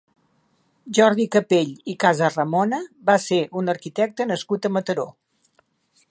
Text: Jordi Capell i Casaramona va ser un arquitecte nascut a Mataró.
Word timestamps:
Jordi 0.99 1.25
Capell 1.35 1.91
i 1.93 1.95
Casaramona 2.03 2.79
va 3.09 3.17
ser 3.25 3.39
un 3.61 3.69
arquitecte 3.75 4.27
nascut 4.31 4.65
a 4.65 4.73
Mataró. 4.79 5.05